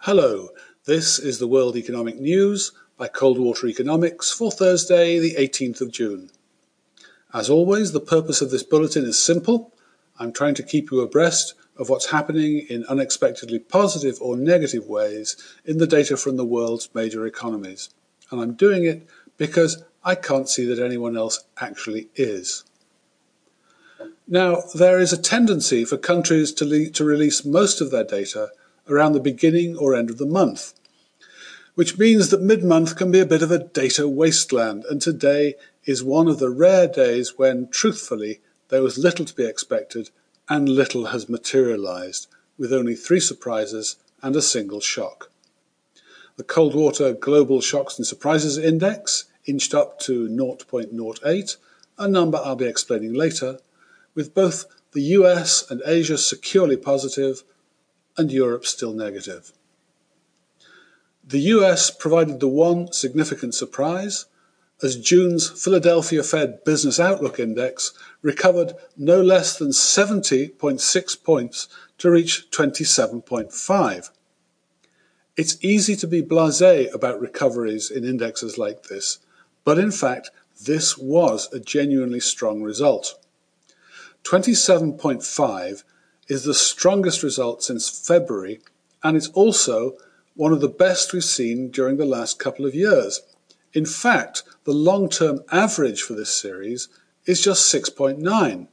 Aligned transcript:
Hello, 0.00 0.50
this 0.84 1.18
is 1.18 1.40
the 1.40 1.48
World 1.48 1.74
Economic 1.74 2.20
News 2.20 2.70
by 2.96 3.08
Coldwater 3.08 3.66
Economics 3.66 4.30
for 4.30 4.52
Thursday, 4.52 5.18
the 5.18 5.34
18th 5.34 5.80
of 5.80 5.90
June. 5.90 6.30
As 7.34 7.50
always, 7.50 7.90
the 7.90 7.98
purpose 7.98 8.40
of 8.40 8.52
this 8.52 8.62
bulletin 8.62 9.04
is 9.04 9.18
simple. 9.18 9.74
I'm 10.20 10.32
trying 10.32 10.54
to 10.56 10.62
keep 10.62 10.92
you 10.92 11.00
abreast 11.00 11.54
of 11.76 11.88
what's 11.88 12.10
happening 12.10 12.66
in 12.68 12.84
unexpectedly 12.84 13.58
positive 13.58 14.18
or 14.20 14.36
negative 14.36 14.86
ways 14.86 15.36
in 15.64 15.78
the 15.78 15.88
data 15.88 16.16
from 16.16 16.36
the 16.36 16.44
world's 16.44 16.88
major 16.94 17.26
economies. 17.26 17.90
And 18.30 18.40
I'm 18.40 18.52
doing 18.52 18.84
it 18.84 19.08
because 19.38 19.82
I 20.04 20.14
can't 20.14 20.48
see 20.48 20.66
that 20.66 20.78
anyone 20.78 21.16
else 21.16 21.46
actually 21.60 22.10
is. 22.14 22.64
Now, 24.28 24.62
there 24.72 25.00
is 25.00 25.12
a 25.12 25.20
tendency 25.20 25.84
for 25.84 25.96
countries 25.96 26.52
to, 26.52 26.64
le- 26.64 26.90
to 26.90 27.04
release 27.04 27.44
most 27.44 27.80
of 27.80 27.90
their 27.90 28.04
data 28.04 28.50
around 28.88 29.12
the 29.12 29.20
beginning 29.20 29.76
or 29.76 29.94
end 29.94 30.10
of 30.10 30.18
the 30.18 30.26
month, 30.26 30.74
which 31.74 31.98
means 31.98 32.30
that 32.30 32.40
mid 32.40 32.64
month 32.64 32.96
can 32.96 33.10
be 33.10 33.20
a 33.20 33.26
bit 33.26 33.42
of 33.42 33.50
a 33.50 33.58
data 33.58 34.08
wasteland, 34.08 34.84
and 34.88 35.00
today 35.00 35.54
is 35.84 36.02
one 36.02 36.28
of 36.28 36.38
the 36.38 36.50
rare 36.50 36.88
days 36.88 37.38
when, 37.38 37.68
truthfully, 37.68 38.40
there 38.68 38.82
was 38.82 38.98
little 38.98 39.24
to 39.24 39.34
be 39.34 39.44
expected 39.44 40.10
and 40.48 40.68
little 40.68 41.06
has 41.06 41.28
materialized, 41.28 42.26
with 42.58 42.72
only 42.72 42.94
three 42.94 43.20
surprises 43.20 43.96
and 44.22 44.34
a 44.36 44.42
single 44.42 44.80
shock. 44.80 45.30
The 46.36 46.44
Coldwater 46.44 47.12
Global 47.12 47.60
Shocks 47.60 47.98
and 47.98 48.06
Surprises 48.06 48.58
Index 48.58 49.24
inched 49.46 49.74
up 49.74 49.98
to 50.00 50.28
0.08, 50.28 51.56
a 51.98 52.08
number 52.08 52.38
I'll 52.38 52.56
be 52.56 52.66
explaining 52.66 53.14
later, 53.14 53.58
with 54.14 54.34
both 54.34 54.66
the 54.92 55.02
US 55.02 55.70
and 55.70 55.82
Asia 55.86 56.18
securely 56.18 56.76
positive 56.76 57.42
and 58.16 58.32
Europe 58.32 58.66
still 58.66 58.92
negative. 58.92 59.52
The 61.24 61.40
US 61.56 61.90
provided 61.90 62.40
the 62.40 62.48
one 62.48 62.92
significant 62.92 63.54
surprise 63.54 64.26
as 64.82 64.96
June's 64.96 65.48
Philadelphia 65.48 66.22
Fed 66.22 66.62
Business 66.64 67.00
Outlook 67.00 67.40
Index 67.40 67.92
recovered 68.22 68.74
no 68.96 69.20
less 69.22 69.58
than 69.58 69.70
70.6 69.70 71.24
points 71.24 71.68
to 71.98 72.10
reach 72.10 72.50
27.5. 72.50 74.10
It's 75.36 75.64
easy 75.64 75.96
to 75.96 76.06
be 76.06 76.22
blasé 76.22 76.92
about 76.94 77.20
recoveries 77.20 77.90
in 77.90 78.04
indexes 78.04 78.58
like 78.58 78.84
this, 78.84 79.18
but 79.64 79.78
in 79.78 79.90
fact, 79.90 80.30
this 80.64 80.96
was 80.96 81.52
a 81.52 81.60
genuinely 81.60 82.20
strong 82.20 82.62
result. 82.62 83.18
27.5 84.24 85.84
is 86.28 86.44
the 86.44 86.54
strongest 86.54 87.22
result 87.22 87.62
since 87.62 87.88
February, 87.88 88.60
and 89.02 89.16
it's 89.16 89.28
also 89.28 89.96
one 90.34 90.52
of 90.52 90.60
the 90.60 90.68
best 90.68 91.12
we've 91.12 91.24
seen 91.24 91.70
during 91.70 91.96
the 91.96 92.04
last 92.04 92.38
couple 92.38 92.66
of 92.66 92.74
years. 92.74 93.22
In 93.72 93.86
fact, 93.86 94.42
the 94.64 94.72
long 94.72 95.08
term 95.08 95.40
average 95.50 96.02
for 96.02 96.14
this 96.14 96.34
series 96.34 96.88
is 97.24 97.42
just 97.42 97.72
6.9. 97.72 98.68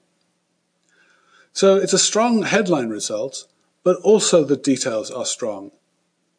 So 1.51 1.75
it's 1.75 1.93
a 1.93 1.99
strong 1.99 2.43
headline 2.43 2.89
result, 2.89 3.45
but 3.83 3.97
also 3.97 4.43
the 4.43 4.57
details 4.57 5.11
are 5.11 5.25
strong. 5.25 5.71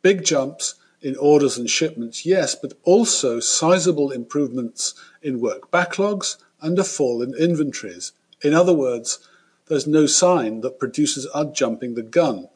Big 0.03 0.25
jumps 0.25 0.75
in 1.01 1.17
orders 1.17 1.59
and 1.59 1.69
shipments, 1.69 2.25
yes, 2.25 2.55
but 2.55 2.73
also 2.83 3.39
sizable 3.39 4.11
improvements 4.11 4.95
in 5.23 5.41
work 5.41 5.71
backlogs 5.71 6.37
and 6.61 6.79
a 6.79 6.85
fall 6.85 7.23
in 7.23 7.35
inventories. 7.35 8.13
In 8.43 8.55
other 8.55 8.73
words, 8.73 9.19
there's 9.67 9.87
no 9.87 10.07
sign 10.07 10.61
that 10.61 10.79
producers 10.79 11.27
are 11.27 11.45
jumping 11.45 11.95
the 11.95 12.03
gun. 12.03 12.49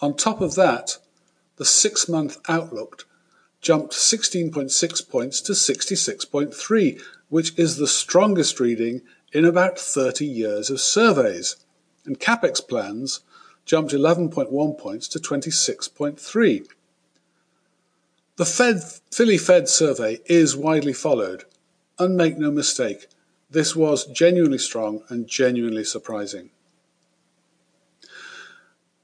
On 0.00 0.14
top 0.14 0.40
of 0.40 0.54
that, 0.54 0.98
the 1.56 1.64
six 1.64 2.08
month 2.08 2.38
outlook 2.48 3.06
jumped 3.60 3.92
16.6 3.92 5.10
points 5.10 5.40
to 5.40 5.52
66.3, 5.52 7.02
which 7.28 7.58
is 7.58 7.76
the 7.76 7.88
strongest 7.88 8.60
reading 8.60 9.02
in 9.32 9.44
about 9.44 9.78
30 9.78 10.24
years 10.24 10.70
of 10.70 10.80
surveys. 10.80 11.56
And 12.04 12.20
capex 12.20 12.66
plans 12.66 13.20
jumped 13.64 13.92
11.1 13.92 14.78
points 14.78 15.08
to 15.08 15.18
26.3. 15.18 16.66
The 18.36 18.44
Fed, 18.44 18.82
Philly 19.10 19.38
Fed 19.38 19.68
survey 19.68 20.20
is 20.26 20.54
widely 20.54 20.92
followed, 20.92 21.44
and 21.98 22.16
make 22.16 22.38
no 22.38 22.50
mistake, 22.50 23.08
this 23.50 23.76
was 23.76 24.06
genuinely 24.06 24.58
strong 24.58 25.02
and 25.08 25.28
genuinely 25.28 25.84
surprising. 25.84 26.50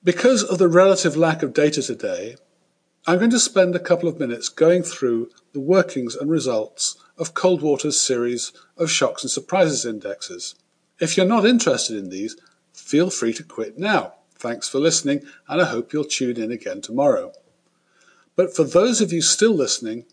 Because 0.05 0.43
of 0.43 0.59
the 0.59 0.69
relative 0.69 1.17
lack 1.17 1.43
of 1.43 1.53
data 1.53 1.81
today, 1.83 2.37
I'm 3.07 3.19
going 3.19 3.31
to 3.31 3.39
spend 3.39 3.75
a 3.75 3.81
couple 3.81 4.09
of 4.09 4.19
minutes 4.19 4.49
going 4.49 4.83
through 4.83 5.31
the 5.53 5.61
workings 5.61 6.17
and 6.17 6.31
results 6.31 6.97
of 7.19 7.35
Coldwater's 7.35 8.01
series 8.01 8.53
of 8.77 8.91
shocks 8.91 9.23
and 9.23 9.31
surprises 9.31 9.85
indexes. 9.85 10.57
If 10.99 11.17
you're 11.17 11.27
not 11.27 11.47
interested 11.47 11.97
in 11.97 12.11
these, 12.11 12.37
feel 12.73 13.11
free 13.11 13.33
to 13.35 13.45
quit 13.45 13.79
now. 13.79 14.15
Thanks 14.35 14.69
for 14.69 14.81
listening, 14.81 15.23
and 15.49 15.61
I 15.61 15.67
hope 15.67 15.93
you'll 15.93 16.05
tune 16.05 16.41
in 16.41 16.51
again 16.51 16.81
tomorrow. 16.81 17.33
But 18.35 18.55
for 18.57 18.65
those 18.65 19.01
of 19.01 19.13
you 19.13 19.23
still 19.23 19.55
listening, 19.55 20.05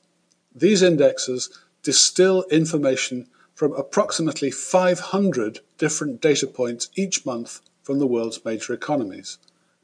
these 0.54 0.84
indexes 0.84 1.50
distill 1.84 2.44
information 2.52 3.28
from 3.60 3.74
approximately 3.74 4.50
500 4.50 5.60
different 5.78 6.22
data 6.22 6.48
points 6.48 6.88
each 6.96 7.26
month 7.26 7.60
from 7.84 8.00
the 8.00 8.08
world's 8.08 8.46
major 8.46 8.72
economies 8.72 9.38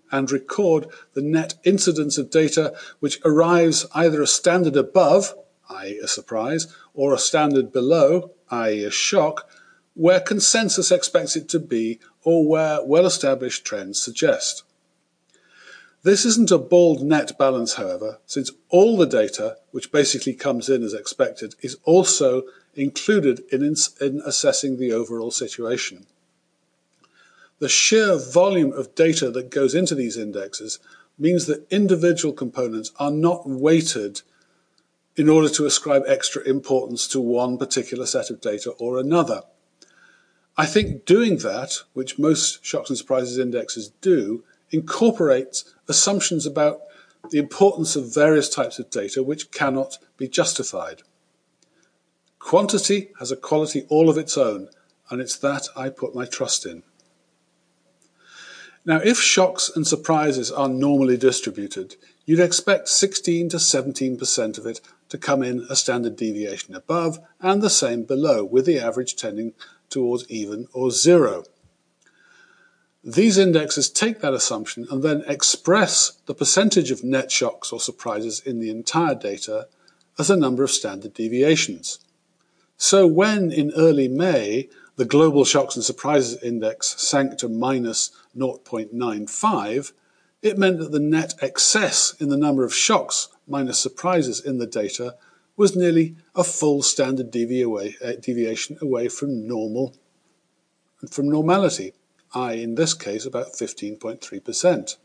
and 0.09 0.31
record 0.31 0.88
the 1.12 1.22
net 1.22 1.56
incidence 1.66 2.18
of 2.18 2.30
data 2.30 2.74
which 3.02 3.19
arrives 3.25 3.86
either 3.94 4.22
a 4.22 4.28
standard 4.28 4.78
above, 4.78 5.34
i.e., 5.72 6.00
a 6.02 6.08
surprise, 6.08 6.74
or 6.94 7.13
a 7.13 7.18
standard 7.18 7.74
below, 7.74 8.31
i.e., 8.50 8.86
a 8.86 8.90
shock, 8.90 9.50
where 9.94 10.22
consensus 10.22 10.90
expects 10.90 11.36
it 11.36 11.50
to 11.50 11.59
be 11.59 12.00
or 12.24 12.47
where 12.47 12.81
well 12.81 13.06
established 13.06 13.66
trends 13.66 14.00
suggest. 14.00 14.63
This 16.03 16.24
isn't 16.24 16.50
a 16.50 16.57
bald 16.57 17.03
net 17.03 17.38
balance, 17.38 17.74
however, 17.74 18.19
since 18.25 18.52
all 18.69 18.96
the 18.96 19.06
data, 19.06 19.57
which 19.72 19.92
basically 19.92 20.34
comes 20.34 20.69
in 20.69 20.81
as 20.81 20.94
expected, 20.94 21.56
is 21.62 21.75
also 21.84 22.44
included 22.75 23.41
in, 23.52 23.63
in 24.02 24.22
assessing 24.25 24.78
the 24.78 24.91
overall 24.91 25.31
situation. 25.31 26.06
The 27.59 27.69
sheer 27.69 28.18
volume 28.18 28.74
of 28.74 28.96
data 28.96 29.31
that 29.31 29.50
goes 29.50 29.74
into 29.74 29.96
these 29.96 30.18
indexes 30.18 30.80
means 31.18 31.46
that 31.46 31.66
individual 31.72 32.34
components 32.34 32.91
are 33.00 33.12
not 33.12 33.47
weighted 33.47 34.22
in 35.16 35.30
order 35.30 35.47
to 35.47 35.66
ascribe 35.66 36.03
extra 36.08 36.41
importance 36.44 37.08
to 37.08 37.22
one 37.22 37.58
particular 37.58 38.06
set 38.06 38.30
of 38.30 38.41
data 38.41 38.72
or 38.72 39.00
another. 39.00 39.44
I 40.57 40.66
think 40.66 41.06
doing 41.06 41.38
that, 41.38 41.80
which 41.94 42.19
most 42.19 42.63
shocks 42.63 42.90
and 42.90 42.97
surprises 42.97 43.38
indexes 43.38 43.92
do, 44.02 44.44
incorporates 44.72 45.74
assumptions 45.88 46.46
about 46.46 46.81
the 47.31 47.40
importance 47.40 47.96
of 47.96 48.13
various 48.13 48.50
types 48.50 48.80
of 48.80 48.90
data 48.90 49.24
which 49.24 49.52
cannot 49.52 49.97
be 50.18 50.28
justified. 50.28 51.02
Quantity 52.45 53.09
has 53.17 53.31
a 53.31 53.35
quality 53.35 53.88
all 53.89 54.07
of 54.07 54.19
its 54.19 54.38
own, 54.38 54.69
and 55.09 55.19
it's 55.19 55.35
that 55.35 55.67
I 55.75 55.89
put 55.89 56.13
my 56.13 56.25
trust 56.25 56.63
in. 56.63 56.83
Now, 58.85 58.97
if 59.03 59.17
shocks 59.19 59.72
and 59.75 59.88
surprises 59.88 60.51
are 60.51 60.69
normally 60.69 61.17
distributed, 61.17 61.95
you'd 62.23 62.39
expect 62.39 62.88
16 62.88 63.50
to 63.50 63.57
17% 63.57 64.59
of 64.59 64.67
it 64.67 64.79
to 65.09 65.17
come 65.17 65.41
in 65.41 65.66
a 65.72 65.75
standard 65.75 66.17
deviation 66.17 66.75
above 66.75 67.17
and 67.41 67.63
the 67.63 67.69
same 67.72 68.03
below, 68.03 68.44
with 68.44 68.67
the 68.67 68.77
average 68.77 69.16
tending 69.16 69.53
towards 69.89 70.29
even 70.29 70.67
or 70.72 70.91
zero. 70.91 71.45
These 73.03 73.39
indexes 73.39 73.89
take 73.89 74.22
that 74.22 74.35
assumption 74.35 74.85
and 74.91 75.01
then 75.01 75.23
express 75.25 76.19
the 76.27 76.36
percentage 76.36 76.92
of 76.92 77.03
net 77.03 77.31
shocks 77.31 77.71
or 77.71 77.80
surprises 77.80 78.39
in 78.39 78.59
the 78.59 78.69
entire 78.69 79.15
data 79.15 79.68
as 80.19 80.30
a 80.30 80.38
number 80.38 80.63
of 80.63 80.69
standard 80.69 81.15
deviations. 81.15 82.05
So 82.77 83.07
when 83.07 83.51
in 83.51 83.72
early 83.75 84.07
May 84.07 84.69
the 84.95 85.06
global 85.06 85.45
shocks 85.45 85.75
and 85.75 85.83
surprises 85.83 86.42
index 86.42 86.95
sank 87.01 87.38
to 87.39 87.50
minus 87.50 88.12
0.95, 88.38 89.92
it 90.42 90.57
meant 90.57 90.80
that 90.80 90.92
the 90.92 91.00
net 91.00 91.33
excess 91.42 92.13
in 92.19 92.30
the 92.30 92.38
number 92.38 92.63
of 92.63 92.74
shocks 92.74 93.30
minus 93.48 93.80
surprises 93.80 94.39
in 94.39 94.57
the 94.57 94.68
data 94.68 95.16
was 95.57 95.75
nearly 95.75 96.16
a 96.36 96.44
full 96.44 96.81
standard 96.81 97.27
uh, 97.27 98.12
deviation 98.22 98.78
away 98.81 99.07
from 99.07 99.48
normal 99.48 99.95
from 101.12 101.30
normality, 101.30 101.94
i 102.33 102.54
in 102.54 102.75
this 102.75 102.94
case 102.94 103.25
about 103.25 103.48
15.3%. 103.48 104.98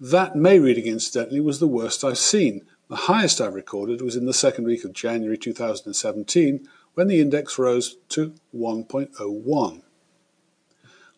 That 0.00 0.36
May 0.36 0.58
reading 0.58 0.86
incidentally 0.86 1.40
was 1.40 1.58
the 1.58 1.66
worst 1.66 2.04
I've 2.04 2.18
seen. 2.18 2.66
The 2.88 2.96
highest 2.96 3.40
I've 3.40 3.54
recorded 3.54 4.00
was 4.00 4.16
in 4.16 4.24
the 4.24 4.32
second 4.32 4.64
week 4.64 4.82
of 4.82 4.94
January 4.94 5.36
2017 5.36 6.66
when 6.94 7.06
the 7.06 7.20
index 7.20 7.58
rose 7.58 7.98
to 8.10 8.32
1.01. 8.54 9.82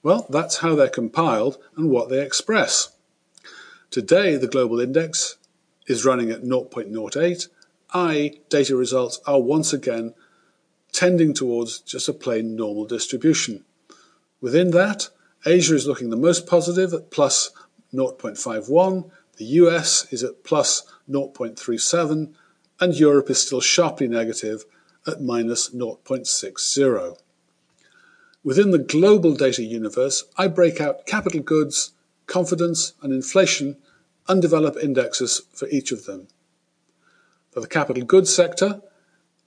Well, 0.02 0.26
that's 0.28 0.58
how 0.58 0.75
they're 0.75 0.88
compiled 0.88 1.58
and 1.76 1.88
what 1.88 2.08
they 2.08 2.25
express. 2.25 2.93
Today, 3.90 4.37
the 4.37 4.49
global 4.49 4.81
index 4.81 5.37
is 5.87 6.05
running 6.05 6.31
at 6.31 6.43
0.08, 6.43 7.49
i.e., 7.93 8.40
data 8.49 8.76
results 8.76 9.20
are 9.26 9.40
once 9.40 9.73
again 9.73 10.14
tending 10.93 11.32
towards 11.32 11.78
just 11.81 12.08
a 12.08 12.12
plain 12.12 12.56
normal 12.56 12.84
distribution. 12.84 13.64
Within 14.40 14.73
that, 14.73 15.11
Asia 15.46 15.76
is 15.76 15.87
looking 15.87 16.11
the 16.11 16.16
most 16.16 16.46
positive 16.49 16.93
at 16.93 17.11
plus 17.11 17.50
0.51, 17.94 19.11
the 19.40 19.46
US 19.46 20.06
is 20.12 20.22
at 20.22 20.44
plus 20.44 20.82
0.37, 21.08 22.34
and 22.78 22.94
Europe 22.94 23.31
is 23.31 23.40
still 23.40 23.62
sharply 23.62 24.06
negative 24.06 24.66
at 25.06 25.22
minus 25.22 25.70
0.60. 25.70 27.16
Within 28.44 28.70
the 28.70 28.78
global 28.78 29.34
data 29.34 29.62
universe, 29.62 30.25
I 30.37 30.46
break 30.46 30.78
out 30.78 31.06
capital 31.06 31.40
goods, 31.40 31.92
confidence, 32.26 32.92
and 33.00 33.14
inflation, 33.14 33.78
undeveloped 34.28 34.76
indexes 34.76 35.40
for 35.54 35.66
each 35.69 35.90
of 35.90 36.04
them. 36.04 36.28
For 37.50 37.60
the 37.60 37.66
capital 37.66 38.04
goods 38.04 38.34
sector, 38.34 38.82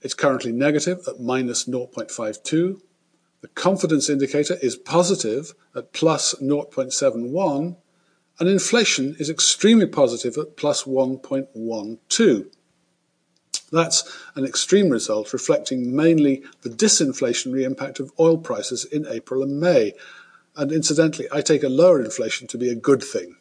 it's 0.02 0.16
currently 0.16 0.52
negative 0.52 1.08
at 1.08 1.20
minus 1.20 1.66
0.52. 1.66 2.82
The 3.42 3.48
confidence 3.50 4.10
indicator 4.10 4.58
is 4.60 4.76
positive 4.76 5.54
at 5.76 5.94
plus 5.94 6.34
0.71, 6.42 7.76
and 8.40 8.50
inflation 8.50 9.16
is 9.20 9.30
extremely 9.30 9.86
positive 9.86 10.38
at 10.38 10.58
plus 10.58 10.84
1.12. 10.84 12.48
That's 13.72 14.20
an 14.36 14.46
extreme 14.46 14.90
result 14.90 15.34
reflecting 15.34 15.96
mainly 15.96 16.44
the 16.62 16.70
disinflationary 16.70 17.64
impact 17.64 18.00
of 18.00 18.12
oil 18.20 18.38
prices 18.38 18.86
in 18.86 19.08
April 19.08 19.42
and 19.42 19.60
May. 19.60 19.94
And 20.56 20.72
incidentally, 20.72 21.28
I 21.32 21.42
take 21.42 21.64
a 21.64 21.70
lower 21.70 22.00
inflation 22.04 22.48
to 22.50 22.58
be 22.58 22.70
a 22.70 22.76
good 22.76 23.04
thing 23.04 23.36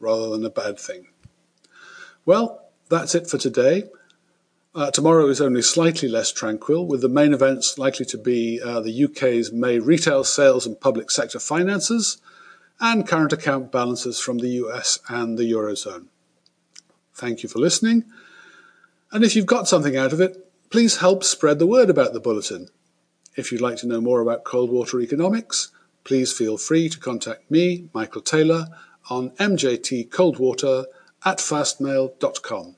rather 0.00 0.30
than 0.30 0.44
a 0.44 0.50
bad 0.50 0.78
thing. 0.78 1.06
Well, 2.24 2.64
that's 2.88 3.14
it 3.14 3.28
for 3.28 3.38
today. 3.38 3.84
Uh, 4.74 4.90
tomorrow 4.90 5.26
is 5.28 5.40
only 5.40 5.62
slightly 5.62 6.08
less 6.08 6.30
tranquil, 6.30 6.86
with 6.86 7.00
the 7.00 7.08
main 7.08 7.32
events 7.32 7.78
likely 7.78 8.06
to 8.06 8.18
be 8.18 8.60
uh, 8.60 8.80
the 8.80 9.04
UK's 9.04 9.52
May 9.52 9.78
retail 9.78 10.24
sales 10.24 10.66
and 10.66 10.80
public 10.80 11.10
sector 11.10 11.38
finances 11.38 12.18
and 12.80 13.06
current 13.06 13.32
account 13.32 13.72
balances 13.72 14.20
from 14.20 14.38
the 14.38 14.48
US 14.48 14.98
and 15.08 15.36
the 15.36 15.50
Eurozone. 15.50 16.06
Thank 17.14 17.42
you 17.42 17.48
for 17.48 17.58
listening. 17.58 18.04
And 19.10 19.24
if 19.24 19.34
you've 19.34 19.46
got 19.46 19.68
something 19.68 19.96
out 19.96 20.12
of 20.12 20.20
it, 20.20 20.50
please 20.70 20.98
help 20.98 21.24
spread 21.24 21.58
the 21.58 21.66
word 21.66 21.90
about 21.90 22.12
the 22.12 22.20
bulletin. 22.20 22.68
If 23.36 23.50
you'd 23.50 23.60
like 23.60 23.76
to 23.78 23.86
know 23.86 24.00
more 24.00 24.20
about 24.20 24.44
Coldwater 24.44 25.00
economics, 25.00 25.70
please 26.04 26.32
feel 26.32 26.58
free 26.58 26.88
to 26.88 26.98
contact 26.98 27.50
me, 27.50 27.88
Michael 27.92 28.22
Taylor, 28.22 28.66
on 29.10 29.30
mjtcoldwater 29.30 30.86
at 31.24 31.38
fastmail.com. 31.38 32.76